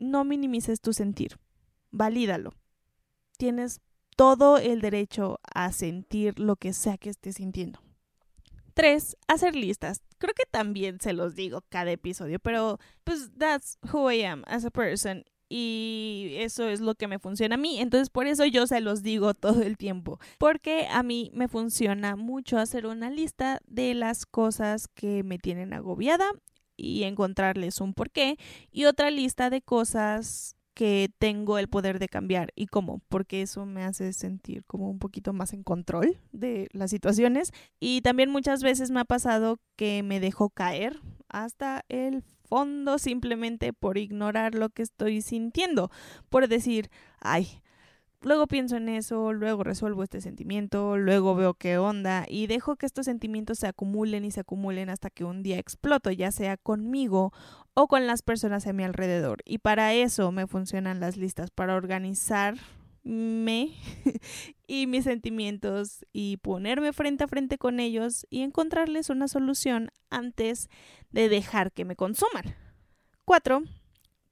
no 0.00 0.24
minimices 0.24 0.80
tu 0.80 0.92
sentir, 0.92 1.38
valídalo. 1.92 2.54
Tienes 3.36 3.80
todo 4.18 4.58
el 4.58 4.80
derecho 4.80 5.38
a 5.54 5.70
sentir 5.70 6.40
lo 6.40 6.56
que 6.56 6.72
sea 6.72 6.98
que 6.98 7.08
estés 7.08 7.36
sintiendo. 7.36 7.80
Tres, 8.74 9.16
hacer 9.28 9.54
listas. 9.54 10.02
Creo 10.18 10.34
que 10.34 10.44
también 10.44 11.00
se 11.00 11.12
los 11.12 11.36
digo 11.36 11.62
cada 11.68 11.92
episodio, 11.92 12.40
pero 12.40 12.80
pues 13.04 13.30
that's 13.38 13.78
who 13.92 14.10
I 14.10 14.24
am 14.24 14.42
as 14.48 14.64
a 14.64 14.70
person 14.70 15.24
y 15.48 16.32
eso 16.38 16.68
es 16.68 16.80
lo 16.80 16.96
que 16.96 17.06
me 17.06 17.20
funciona 17.20 17.54
a 17.54 17.58
mí. 17.58 17.78
Entonces 17.78 18.10
por 18.10 18.26
eso 18.26 18.44
yo 18.44 18.66
se 18.66 18.80
los 18.80 19.04
digo 19.04 19.34
todo 19.34 19.62
el 19.62 19.76
tiempo, 19.76 20.18
porque 20.38 20.88
a 20.90 21.04
mí 21.04 21.30
me 21.32 21.46
funciona 21.46 22.16
mucho 22.16 22.58
hacer 22.58 22.86
una 22.86 23.10
lista 23.10 23.60
de 23.68 23.94
las 23.94 24.26
cosas 24.26 24.88
que 24.88 25.22
me 25.22 25.38
tienen 25.38 25.72
agobiada 25.72 26.28
y 26.76 27.04
encontrarles 27.04 27.80
un 27.80 27.94
porqué 27.94 28.36
y 28.72 28.86
otra 28.86 29.12
lista 29.12 29.48
de 29.48 29.62
cosas 29.62 30.57
que 30.78 31.10
tengo 31.18 31.58
el 31.58 31.66
poder 31.66 31.98
de 31.98 32.08
cambiar 32.08 32.52
y 32.54 32.68
cómo, 32.68 33.02
porque 33.08 33.42
eso 33.42 33.66
me 33.66 33.82
hace 33.82 34.12
sentir 34.12 34.62
como 34.64 34.88
un 34.88 35.00
poquito 35.00 35.32
más 35.32 35.52
en 35.52 35.64
control 35.64 36.20
de 36.30 36.68
las 36.70 36.92
situaciones. 36.92 37.50
Y 37.80 38.00
también 38.02 38.30
muchas 38.30 38.62
veces 38.62 38.92
me 38.92 39.00
ha 39.00 39.04
pasado 39.04 39.58
que 39.74 40.04
me 40.04 40.20
dejo 40.20 40.50
caer 40.50 41.00
hasta 41.28 41.84
el 41.88 42.22
fondo 42.44 42.98
simplemente 42.98 43.72
por 43.72 43.98
ignorar 43.98 44.54
lo 44.54 44.68
que 44.68 44.82
estoy 44.82 45.20
sintiendo, 45.20 45.90
por 46.28 46.46
decir, 46.46 46.90
ay, 47.18 47.60
luego 48.20 48.46
pienso 48.46 48.76
en 48.76 48.88
eso, 48.88 49.32
luego 49.32 49.64
resuelvo 49.64 50.04
este 50.04 50.20
sentimiento, 50.20 50.96
luego 50.96 51.34
veo 51.34 51.54
qué 51.54 51.78
onda 51.78 52.24
y 52.28 52.46
dejo 52.46 52.76
que 52.76 52.86
estos 52.86 53.06
sentimientos 53.06 53.58
se 53.58 53.66
acumulen 53.66 54.24
y 54.24 54.30
se 54.30 54.40
acumulen 54.40 54.90
hasta 54.90 55.10
que 55.10 55.24
un 55.24 55.42
día 55.42 55.58
exploto, 55.58 56.12
ya 56.12 56.30
sea 56.30 56.56
conmigo 56.56 57.32
o 57.80 57.86
con 57.86 58.08
las 58.08 58.22
personas 58.22 58.66
a 58.66 58.72
mi 58.72 58.82
alrededor. 58.82 59.38
Y 59.44 59.58
para 59.58 59.94
eso 59.94 60.32
me 60.32 60.48
funcionan 60.48 60.98
las 60.98 61.16
listas, 61.16 61.52
para 61.52 61.76
organizarme 61.76 62.58
y 64.66 64.88
mis 64.88 65.04
sentimientos 65.04 66.04
y 66.12 66.38
ponerme 66.38 66.92
frente 66.92 67.22
a 67.22 67.28
frente 67.28 67.56
con 67.56 67.78
ellos 67.78 68.26
y 68.30 68.42
encontrarles 68.42 69.10
una 69.10 69.28
solución 69.28 69.90
antes 70.10 70.68
de 71.12 71.28
dejar 71.28 71.70
que 71.70 71.84
me 71.84 71.94
consuman. 71.94 72.56
Cuatro, 73.24 73.62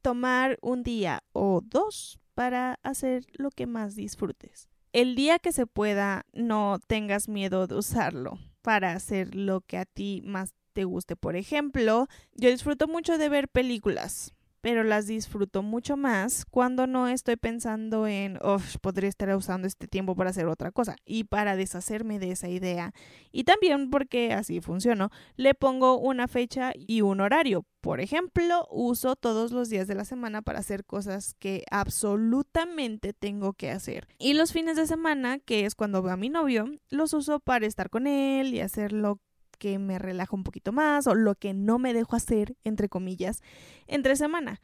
tomar 0.03 0.59
un 0.61 0.83
día 0.83 1.23
o 1.33 1.61
dos 1.65 2.19
para 2.35 2.81
hacer 2.83 3.27
lo 3.35 3.53
que 3.53 3.69
más 3.69 3.95
disfrutes. 3.95 4.69
El 4.93 5.15
día 5.15 5.39
que 5.39 5.53
se 5.53 5.69
pueda, 5.69 6.27
no 6.33 6.81
tengas 6.89 7.29
miedo 7.29 7.69
de 7.69 7.77
usarlo 7.77 8.41
para 8.63 8.91
hacer 8.91 9.37
lo 9.37 9.61
que 9.61 9.79
a 9.79 9.85
ti 9.85 10.21
más 10.25 10.53
te 10.77 10.85
guste. 10.85 11.17
Por 11.17 11.37
ejemplo, 11.37 12.07
yo 12.35 12.51
disfruto 12.51 12.87
mucho 12.87 13.17
de 13.17 13.31
ver 13.31 13.49
películas 13.49 14.37
pero 14.67 14.83
las 14.83 15.07
disfruto 15.07 15.63
mucho 15.63 15.97
más 15.97 16.45
cuando 16.45 16.89
no 16.89 17.07
estoy 17.07 17.37
pensando 17.37 18.09
en, 18.09 18.37
oh, 18.43 18.59
podría 18.81 19.09
estar 19.09 19.33
usando 19.37 19.69
este 19.69 19.87
tiempo 19.87 20.17
para 20.17 20.31
hacer 20.31 20.47
otra 20.47 20.73
cosa 20.73 20.97
y 21.05 21.23
para 21.23 21.55
deshacerme 21.55 22.19
de 22.19 22.33
esa 22.33 22.49
idea. 22.49 22.93
Y 23.31 23.45
también 23.45 23.91
porque 23.91 24.33
así 24.33 24.61
funciono, 24.61 25.11
le 25.37 25.55
pongo 25.55 26.01
una 26.01 26.27
fecha 26.27 26.73
y 26.75 27.03
un 27.03 27.21
horario. 27.21 27.65
Por 27.81 28.01
ejemplo, 28.01 28.67
uso 28.69 29.15
todos 29.15 29.53
los 29.53 29.69
días 29.69 29.87
de 29.87 29.95
la 29.95 30.05
semana 30.05 30.43
para 30.43 30.59
hacer 30.59 30.85
cosas 30.85 31.35
que 31.35 31.63
absolutamente 31.71 33.13
tengo 33.13 33.53
que 33.53 33.71
hacer. 33.71 34.09
Y 34.19 34.35
los 34.35 34.53
fines 34.53 34.77
de 34.77 34.89
semana, 34.89 35.39
que 35.39 35.65
es 35.65 35.77
cuando 35.77 36.03
veo 36.03 36.15
a 36.15 36.17
mi 36.17 36.29
novio, 36.29 36.67
los 36.91 37.13
uso 37.13 37.39
para 37.39 37.67
estar 37.67 37.89
con 37.89 38.09
él 38.09 38.53
y 38.53 38.59
hacer 38.63 38.93
lo 38.93 39.21
que 39.57 39.79
me 39.79 39.99
relaja 39.99 40.37
un 40.37 40.45
poquito 40.45 40.73
más 40.73 41.07
o 41.07 41.15
lo 41.15 41.35
que 41.35 41.55
no 41.55 41.79
me 41.79 41.95
dejo 41.95 42.17
hacer, 42.17 42.57
entre 42.65 42.89
comillas, 42.89 43.43
entre 43.87 44.17
semana. 44.17 44.61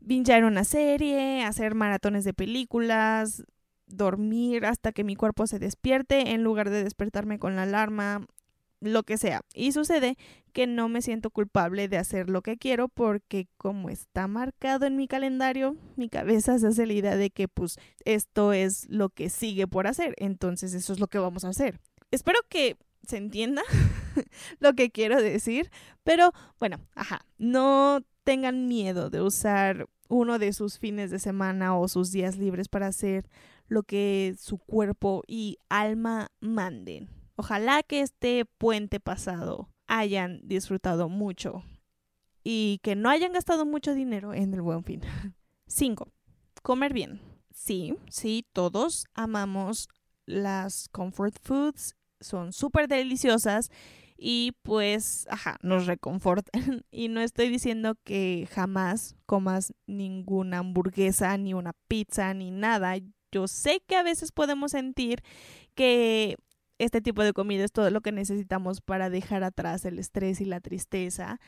Bingear 0.00 0.44
una 0.44 0.64
serie, 0.64 1.44
hacer 1.44 1.74
maratones 1.74 2.24
de 2.24 2.34
películas, 2.34 3.44
dormir 3.86 4.66
hasta 4.66 4.92
que 4.92 5.04
mi 5.04 5.16
cuerpo 5.16 5.46
se 5.46 5.58
despierte 5.58 6.32
en 6.32 6.42
lugar 6.42 6.70
de 6.70 6.82
despertarme 6.82 7.38
con 7.38 7.56
la 7.56 7.62
alarma, 7.62 8.26
lo 8.80 9.04
que 9.04 9.16
sea. 9.16 9.42
Y 9.54 9.72
sucede 9.72 10.16
que 10.52 10.66
no 10.66 10.88
me 10.88 11.02
siento 11.02 11.30
culpable 11.30 11.88
de 11.88 11.98
hacer 11.98 12.28
lo 12.28 12.42
que 12.42 12.58
quiero 12.58 12.88
porque 12.88 13.46
como 13.56 13.88
está 13.88 14.26
marcado 14.26 14.86
en 14.86 14.96
mi 14.96 15.08
calendario, 15.08 15.76
mi 15.96 16.08
cabeza 16.08 16.58
se 16.58 16.66
hace 16.66 16.86
la 16.86 16.92
idea 16.92 17.16
de 17.16 17.30
que 17.30 17.48
pues 17.48 17.78
esto 18.04 18.52
es 18.52 18.88
lo 18.88 19.08
que 19.08 19.30
sigue 19.30 19.66
por 19.66 19.86
hacer, 19.86 20.14
entonces 20.18 20.74
eso 20.74 20.92
es 20.92 21.00
lo 21.00 21.06
que 21.06 21.18
vamos 21.18 21.44
a 21.44 21.50
hacer. 21.50 21.78
Espero 22.10 22.40
que 22.48 22.76
se 23.06 23.16
entienda 23.16 23.62
lo 24.60 24.74
que 24.74 24.90
quiero 24.90 25.20
decir, 25.20 25.70
pero 26.02 26.32
bueno, 26.58 26.78
ajá, 26.94 27.20
no 27.38 28.00
tengan 28.24 28.68
miedo 28.68 29.10
de 29.10 29.20
usar 29.20 29.88
uno 30.08 30.38
de 30.38 30.52
sus 30.52 30.78
fines 30.78 31.10
de 31.10 31.18
semana 31.18 31.76
o 31.76 31.88
sus 31.88 32.12
días 32.12 32.36
libres 32.36 32.68
para 32.68 32.86
hacer 32.86 33.28
lo 33.66 33.82
que 33.82 34.34
su 34.38 34.58
cuerpo 34.58 35.22
y 35.26 35.58
alma 35.68 36.30
manden. 36.40 37.08
Ojalá 37.36 37.82
que 37.82 38.00
este 38.00 38.44
puente 38.44 39.00
pasado 39.00 39.68
hayan 39.86 40.40
disfrutado 40.44 41.08
mucho 41.08 41.64
y 42.44 42.80
que 42.82 42.94
no 42.94 43.08
hayan 43.08 43.32
gastado 43.32 43.64
mucho 43.64 43.94
dinero 43.94 44.34
en 44.34 44.52
el 44.52 44.62
buen 44.62 44.84
fin. 44.84 45.00
5. 45.66 46.12
Comer 46.62 46.92
bien. 46.92 47.20
Sí, 47.54 47.96
sí, 48.10 48.46
todos 48.52 49.06
amamos 49.14 49.88
las 50.26 50.88
comfort 50.88 51.36
foods 51.42 51.96
son 52.20 52.52
súper 52.52 52.88
deliciosas 52.88 53.70
y 54.24 54.52
pues, 54.62 55.26
ajá, 55.30 55.56
nos 55.62 55.86
reconfortan. 55.86 56.52
Y 56.92 57.08
no 57.08 57.20
estoy 57.20 57.48
diciendo 57.48 57.96
que 58.04 58.48
jamás 58.52 59.16
comas 59.26 59.74
ninguna 59.86 60.58
hamburguesa, 60.58 61.36
ni 61.38 61.54
una 61.54 61.72
pizza, 61.88 62.32
ni 62.32 62.52
nada. 62.52 62.94
Yo 63.32 63.48
sé 63.48 63.82
que 63.84 63.96
a 63.96 64.04
veces 64.04 64.30
podemos 64.30 64.70
sentir 64.70 65.24
que 65.74 66.36
este 66.78 67.00
tipo 67.00 67.24
de 67.24 67.32
comida 67.32 67.64
es 67.64 67.72
todo 67.72 67.90
lo 67.90 68.00
que 68.00 68.12
necesitamos 68.12 68.80
para 68.80 69.10
dejar 69.10 69.42
atrás 69.42 69.84
el 69.84 69.98
estrés 69.98 70.40
y 70.40 70.44
la 70.44 70.60
tristeza. 70.60 71.40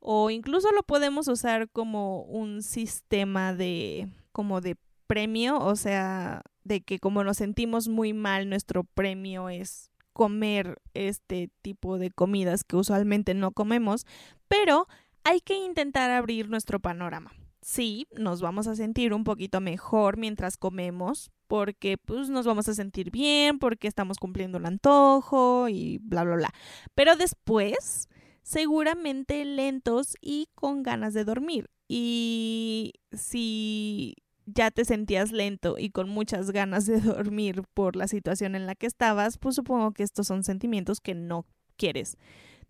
O 0.00 0.30
incluso 0.30 0.72
lo 0.72 0.82
podemos 0.82 1.28
usar 1.28 1.70
como 1.70 2.22
un 2.22 2.62
sistema 2.62 3.54
de, 3.54 4.08
como 4.32 4.60
de 4.60 4.76
premio, 5.06 5.58
o 5.60 5.76
sea, 5.76 6.42
de 6.64 6.80
que 6.80 6.98
como 6.98 7.22
nos 7.22 7.36
sentimos 7.36 7.86
muy 7.86 8.12
mal, 8.12 8.48
nuestro 8.48 8.82
premio 8.82 9.48
es 9.50 9.92
comer 10.18 10.82
este 10.94 11.48
tipo 11.62 11.96
de 11.96 12.10
comidas 12.10 12.64
que 12.64 12.74
usualmente 12.74 13.34
no 13.34 13.52
comemos, 13.52 14.04
pero 14.48 14.88
hay 15.22 15.40
que 15.40 15.54
intentar 15.54 16.10
abrir 16.10 16.48
nuestro 16.48 16.80
panorama. 16.80 17.30
Sí, 17.62 18.08
nos 18.16 18.40
vamos 18.40 18.66
a 18.66 18.74
sentir 18.74 19.14
un 19.14 19.22
poquito 19.22 19.60
mejor 19.60 20.16
mientras 20.16 20.56
comemos, 20.56 21.30
porque 21.46 21.98
pues 21.98 22.30
nos 22.30 22.46
vamos 22.46 22.68
a 22.68 22.74
sentir 22.74 23.12
bien, 23.12 23.60
porque 23.60 23.86
estamos 23.86 24.18
cumpliendo 24.18 24.58
un 24.58 24.66
antojo 24.66 25.68
y 25.68 25.98
bla, 25.98 26.24
bla, 26.24 26.34
bla. 26.34 26.50
Pero 26.96 27.14
después, 27.14 28.08
seguramente 28.42 29.44
lentos 29.44 30.16
y 30.20 30.48
con 30.56 30.82
ganas 30.82 31.14
de 31.14 31.24
dormir. 31.24 31.70
Y 31.86 32.94
si 33.12 34.16
ya 34.54 34.70
te 34.70 34.84
sentías 34.84 35.32
lento 35.32 35.76
y 35.78 35.90
con 35.90 36.08
muchas 36.08 36.50
ganas 36.50 36.86
de 36.86 37.00
dormir 37.00 37.62
por 37.74 37.96
la 37.96 38.08
situación 38.08 38.54
en 38.54 38.66
la 38.66 38.74
que 38.74 38.86
estabas, 38.86 39.38
pues 39.38 39.54
supongo 39.54 39.92
que 39.92 40.02
estos 40.02 40.26
son 40.26 40.44
sentimientos 40.44 41.00
que 41.00 41.14
no 41.14 41.46
quieres 41.76 42.16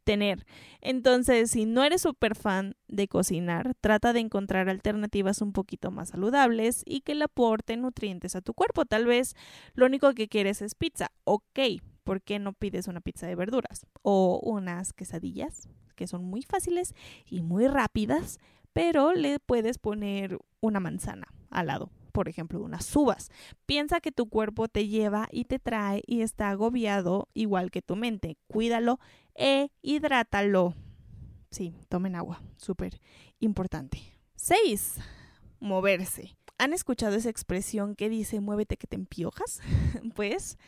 tener. 0.05 0.47
Entonces, 0.81 1.51
si 1.51 1.67
no 1.67 1.85
eres 1.85 2.01
súper 2.01 2.35
fan 2.35 2.75
de 2.87 3.09
cocinar, 3.09 3.75
trata 3.81 4.13
de 4.13 4.21
encontrar 4.21 4.69
alternativas 4.71 5.43
un 5.43 5.53
poquito 5.53 5.91
más 5.91 6.11
saludables 6.11 6.83
y 6.87 7.03
que 7.03 7.15
le 7.15 7.25
aporten 7.25 7.83
nutrientes 7.83 8.35
a 8.35 8.41
tu 8.41 8.55
cuerpo. 8.55 8.87
Tal 8.87 9.05
vez 9.05 9.35
lo 9.75 9.85
único 9.85 10.15
que 10.15 10.29
quieres 10.29 10.63
es 10.63 10.75
pizza. 10.75 11.11
Ok, 11.25 11.61
¿por 12.05 12.23
qué 12.23 12.39
no 12.39 12.55
pides 12.55 12.89
una 12.89 13.03
pizza 13.03 13.27
de 13.27 13.35
verduras? 13.35 13.87
O 14.01 14.41
unas 14.43 14.95
quesadillas 14.95 15.69
que 15.95 16.07
son 16.07 16.25
muy 16.25 16.41
fáciles 16.41 16.95
y 17.27 17.43
muy 17.43 17.67
rápidas, 17.67 18.39
pero 18.73 19.13
le 19.13 19.41
puedes 19.41 19.77
poner 19.79 20.39
una 20.61 20.81
manzana 20.81 21.27
al 21.51 21.69
lado, 21.69 21.91
por 22.13 22.29
ejemplo, 22.29 22.61
unas 22.61 22.95
uvas. 22.97 23.31
Piensa 23.67 24.01
que 24.01 24.13
tu 24.13 24.29
cuerpo 24.29 24.69
te 24.69 24.89
lleva 24.89 25.29
y 25.31 25.45
te 25.45 25.59
trae 25.59 26.03
y 26.07 26.23
está 26.23 26.51
agobiado 26.51 27.29
igual 27.35 27.71
que 27.71 27.83
tu 27.83 27.97
mente. 27.97 28.37
Cuídalo 28.49 28.99
e 29.35 29.71
hidrátalo. 29.83 30.75
Sí, 31.51 31.75
tomen 31.89 32.15
agua, 32.15 32.43
súper 32.57 33.01
importante. 33.41 34.01
6. 34.35 34.97
Moverse. 35.61 36.37
¿Han 36.59 36.73
escuchado 36.73 37.15
esa 37.15 37.31
expresión 37.31 37.95
que 37.95 38.09
dice 38.09 38.41
muévete 38.41 38.77
que 38.77 38.87
te 38.87 38.97
empiojas? 38.97 39.61
pues, 40.17 40.59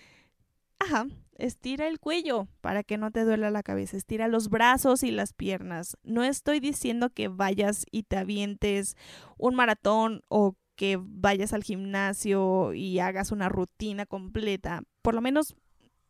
ajá, 0.78 1.06
estira 1.34 1.88
el 1.88 1.99
cuello 1.99 2.46
para 2.60 2.84
que 2.84 2.96
no 2.96 3.10
te 3.10 3.25
duela 3.25 3.50
la 3.50 3.62
cabeza, 3.62 3.96
estira 3.96 4.28
los 4.28 4.49
brazos 4.49 5.02
y 5.02 5.10
las 5.10 5.32
piernas. 5.32 5.96
No 6.04 6.22
estoy 6.22 6.60
diciendo 6.60 7.10
que 7.10 7.28
vayas 7.28 7.87
y 7.90 8.04
te 8.04 8.16
avientes 8.16 8.96
un 9.37 9.56
maratón 9.56 10.22
o 10.28 10.54
que 10.80 10.99
vayas 10.99 11.52
al 11.52 11.62
gimnasio 11.62 12.72
y 12.72 13.00
hagas 13.00 13.32
una 13.32 13.50
rutina 13.50 14.06
completa, 14.06 14.82
por 15.02 15.12
lo 15.12 15.20
menos 15.20 15.54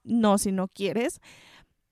no 0.05 0.39
si 0.39 0.53
no 0.53 0.69
quieres, 0.69 1.21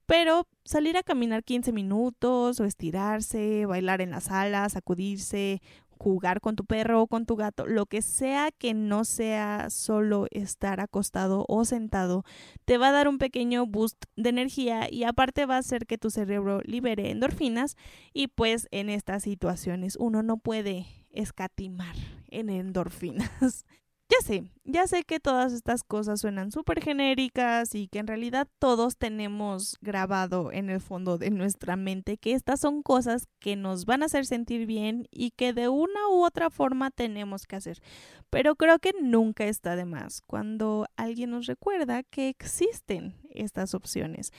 pero 0.07 0.47
salir 0.65 0.97
a 0.97 1.03
caminar 1.03 1.43
15 1.43 1.73
minutos 1.73 2.61
o 2.61 2.65
estirarse, 2.65 3.67
bailar 3.67 4.01
en 4.01 4.13
la 4.13 4.21
sala, 4.21 4.69
sacudirse, 4.69 5.61
jugar 5.89 6.41
con 6.41 6.55
tu 6.55 6.67
perro 6.67 7.03
o 7.03 7.09
con 7.09 7.27
tu 7.27 7.35
gato, 7.35 7.67
lo 7.67 7.87
que 7.87 8.01
sea 8.01 8.53
que 8.57 8.75
no 8.75 9.05
sea 9.05 9.71
solo 9.71 10.29
estar 10.31 10.79
acostado 10.79 11.47
o 11.49 11.65
sentado, 11.65 12.23
te 12.65 12.79
va 12.79 12.91
a 12.91 12.93
dar 12.93 13.09
un 13.09 13.19
pequeño 13.19 13.67
boost 13.67 14.05
de 14.15 14.29
energía 14.29 14.87
y 14.89 15.03
aparte 15.03 15.47
va 15.47 15.57
a 15.57 15.59
hacer 15.59 15.85
que 15.85 15.99
tu 15.99 16.11
cerebro 16.11 16.61
libere 16.63 17.11
endorfinas 17.11 17.77
y 18.15 18.29
pues 18.29 18.69
en 18.71 18.89
estas 18.89 19.25
situaciones 19.25 19.97
uno 19.97 20.23
no 20.23 20.37
puede 20.37 20.87
escatimar 21.11 21.97
en 22.31 22.51
endorfinas. 22.51 23.65
Ya 24.11 24.27
sé, 24.27 24.51
ya 24.65 24.87
sé 24.87 25.05
que 25.05 25.21
todas 25.21 25.53
estas 25.53 25.83
cosas 25.83 26.23
suenan 26.23 26.51
súper 26.51 26.83
genéricas 26.83 27.75
y 27.75 27.89
que 27.89 27.99
en 27.99 28.07
realidad 28.07 28.49
todos 28.59 28.97
tenemos 28.97 29.77
grabado 29.83 30.51
en 30.51 30.71
el 30.71 30.81
fondo 30.81 31.19
de 31.19 31.29
nuestra 31.29 31.77
mente 31.77 32.17
que 32.17 32.33
estas 32.33 32.61
son 32.61 32.83
cosas 32.83 33.29
que 33.39 33.55
nos 33.55 33.85
van 33.85 34.03
a 34.03 34.07
hacer 34.07 34.25
sentir 34.25 34.65
bien 34.65 35.07
y 35.11 35.33
que 35.33 35.53
de 35.53 35.69
una 35.69 36.09
u 36.09 36.25
otra 36.25 36.49
forma 36.49 36.91
tenemos 36.91 37.47
que 37.47 37.57
hacer. 37.57 37.83
Pero 38.31 38.57
creo 38.57 38.79
que 38.79 38.95
nunca 38.99 39.45
está 39.45 39.77
de 39.77 39.85
más 39.85 40.23
cuando 40.23 40.87
alguien 40.97 41.29
nos 41.29 41.45
recuerda 41.45 42.03
que 42.03 42.31
existen 42.31 43.15
estas 43.29 43.75
opciones 43.75 44.33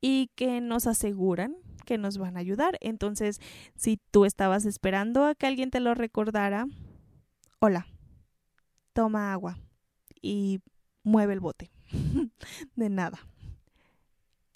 y 0.00 0.28
que 0.34 0.60
nos 0.60 0.88
aseguran 0.88 1.54
que 1.84 1.98
nos 1.98 2.18
van 2.18 2.36
a 2.36 2.40
ayudar. 2.40 2.78
Entonces, 2.80 3.40
si 3.76 4.00
tú 4.10 4.24
estabas 4.24 4.64
esperando 4.64 5.24
a 5.24 5.34
que 5.34 5.46
alguien 5.46 5.70
te 5.70 5.80
lo 5.80 5.94
recordara, 5.94 6.66
hola 7.66 7.86
toma 8.92 9.32
agua 9.32 9.58
y 10.20 10.60
mueve 11.02 11.32
el 11.32 11.40
bote. 11.40 11.70
de 12.76 12.90
nada. 12.90 13.18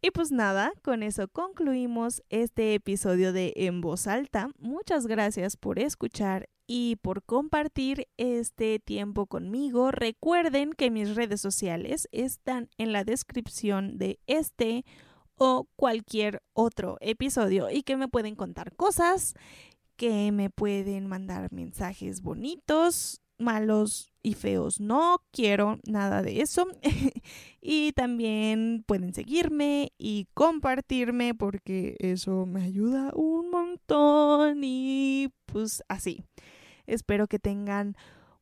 Y 0.03 0.11
pues 0.11 0.31
nada, 0.31 0.73
con 0.83 1.03
eso 1.03 1.27
concluimos 1.27 2.23
este 2.29 2.75
episodio 2.75 3.33
de 3.33 3.55
En 3.57 3.81
Voz 3.81 4.07
Alta. 4.07 4.51
Muchas 4.59 5.07
gracias 5.07 5.57
por 5.57 5.79
escuchar 5.79 6.51
y 6.67 6.97
por 6.97 7.23
compartir 7.23 8.09
este 8.19 8.79
tiempo 8.79 9.25
conmigo. 9.25 9.91
Recuerden 9.91 10.75
que 10.75 10.91
mis 10.91 11.17
redes 11.17 11.41
sociales 11.41 12.09
están 12.13 12.69
en 12.77 12.93
la 12.93 13.05
descripción 13.05 13.97
de 13.97 14.21
este 14.27 14.85
o 15.39 15.67
cualquier 15.77 16.43
otro 16.53 16.99
episodio 17.01 17.71
y 17.71 17.83
que 17.83 17.97
me 17.97 18.09
pueden 18.09 18.35
contar 18.35 18.75
cosas, 18.77 19.35
que 19.99 20.31
me 20.31 20.49
pueden 20.49 21.09
mandar 21.09 21.53
mensajes 21.53 22.23
bonitos, 22.23 23.21
malos 23.37 24.13
y 24.23 24.35
feos. 24.35 24.81
No 24.81 25.21
quiero 25.33 25.81
nada 25.87 26.23
de 26.23 26.41
eso. 26.41 26.69
y 27.61 27.93
también 27.93 28.85
pueden 28.87 29.13
seguirme 29.13 29.93
y 29.99 30.29
compartirme 30.35 31.35
porque 31.35 31.97
eso 31.99 32.47
me 32.47 32.63
ayuda 32.63 33.11
un 33.13 33.51
montón. 33.51 34.61
Y 34.63 35.31
pues 35.47 35.83
así. 35.89 36.23
Espero 36.87 37.27
que 37.27 37.41
tengan 37.41 37.97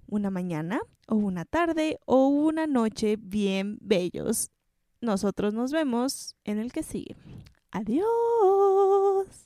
una 0.06 0.30
mañana 0.30 0.80
o 1.08 1.16
una 1.16 1.46
tarde 1.46 1.98
o 2.04 2.28
una 2.28 2.66
noche 2.66 3.16
bien 3.18 3.78
bellos. 3.80 4.50
Nosotros 5.00 5.54
nos 5.54 5.72
vemos 5.72 6.36
en 6.44 6.58
el 6.58 6.70
que 6.70 6.82
sigue. 6.82 7.16
Adiós. 7.70 9.45